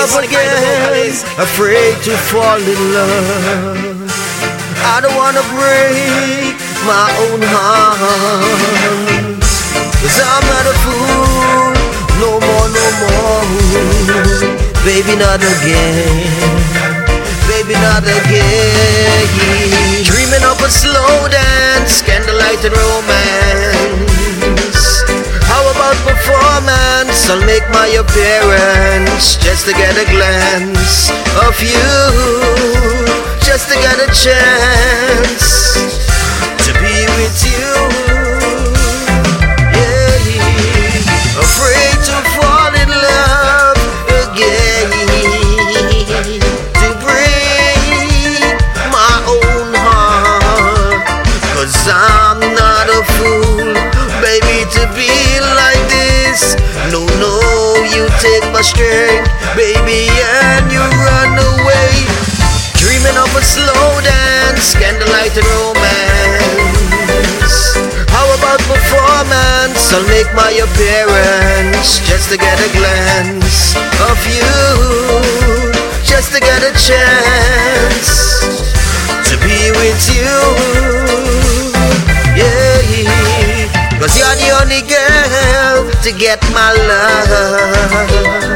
[0.00, 4.08] love again, afraid to fall in love.
[4.94, 6.56] I don't wanna break
[6.88, 8.00] my own heart.
[10.00, 11.76] Cause I'm not a fool,
[12.16, 13.44] no more, no more.
[14.88, 16.32] Baby, not again.
[17.44, 19.28] Baby, not again.
[20.08, 23.19] Dreaming of a slow dance, candlelight and romance.
[27.30, 31.10] I'll make my appearance just to get a glance
[31.46, 31.92] of you,
[33.46, 35.39] just to get a chance
[58.62, 62.06] strength, baby, and you run away.
[62.76, 67.76] Dreaming of a slow dance, candlelight and romance.
[68.12, 69.92] How about performance?
[69.92, 73.74] I'll make my appearance just to get a glance
[74.10, 74.44] of you,
[76.04, 78.44] just to get a chance
[79.28, 80.36] to be with you.
[82.36, 82.80] Yeah,
[83.98, 88.49] cause you're the only girl to get my love.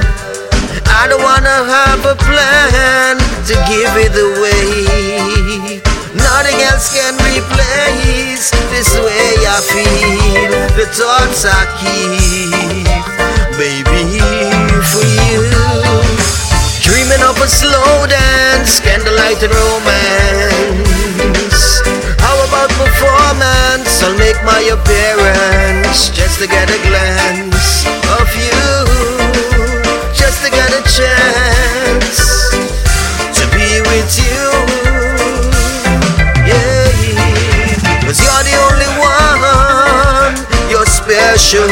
[1.05, 5.85] I don't wanna have a plan to give it away.
[6.17, 10.65] Nothing else can replace this way I feel.
[10.81, 12.89] The thoughts I keep,
[13.61, 14.17] baby,
[14.89, 15.45] for you.
[16.81, 21.05] Dreaming of a slow dance, candlelight and romance.
[22.17, 23.93] How about performance?
[24.01, 27.64] I'll make my appearance just to get a glance
[30.95, 32.55] chance
[33.35, 34.47] to be with you.
[36.47, 36.87] Yeah,
[38.07, 40.39] cause you're the only one,
[40.71, 41.67] you're special,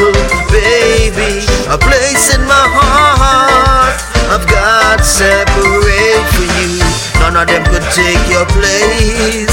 [0.51, 1.47] baby.
[1.71, 3.95] A place in my heart,
[4.27, 6.83] I've got separate for you.
[7.23, 9.52] None of them could take your place,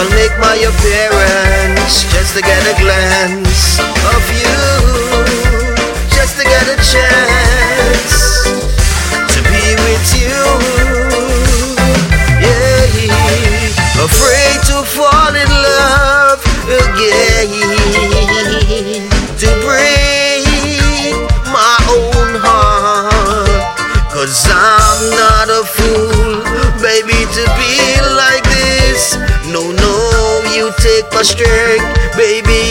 [0.00, 3.78] I'll make my appearance just to get a glance
[4.16, 4.56] of you,
[6.08, 8.48] just to get a chance
[9.28, 10.40] to be with you.
[12.40, 12.88] Yeah,
[14.00, 17.50] afraid to fall in love again,
[19.36, 21.12] to break
[21.52, 23.60] my own heart.
[24.16, 26.40] I'm not a fool,
[26.80, 27.79] baby, to be
[31.22, 32.69] strength, baby,